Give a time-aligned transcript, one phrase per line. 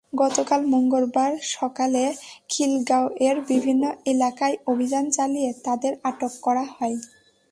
[0.13, 2.03] গতকাল মঙ্গলবার সকালে
[2.49, 6.97] খিলগাঁওয়ের বিভিন্ন এলাকায় অভিযান চালিয়ে তাঁদের আটক করা হয়।